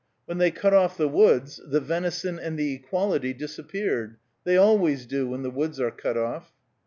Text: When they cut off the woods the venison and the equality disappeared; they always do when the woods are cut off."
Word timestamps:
When 0.25 0.39
they 0.39 0.49
cut 0.49 0.73
off 0.73 0.97
the 0.97 1.07
woods 1.07 1.61
the 1.63 1.79
venison 1.79 2.39
and 2.39 2.57
the 2.57 2.73
equality 2.73 3.35
disappeared; 3.35 4.17
they 4.45 4.57
always 4.57 5.05
do 5.05 5.29
when 5.29 5.43
the 5.43 5.51
woods 5.51 5.79
are 5.79 5.91
cut 5.91 6.17
off." 6.17 6.53